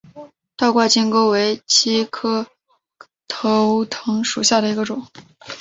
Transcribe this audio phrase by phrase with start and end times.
[0.57, 2.47] 倒挂金钩为茜草科
[3.27, 5.05] 钩藤属下的一个种。